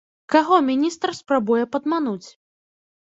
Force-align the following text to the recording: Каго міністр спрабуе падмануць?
Каго 0.35 0.55
міністр 0.69 1.13
спрабуе 1.19 1.63
падмануць? 1.77 2.29